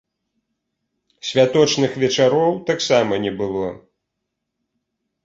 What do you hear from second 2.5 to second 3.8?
таксама не было.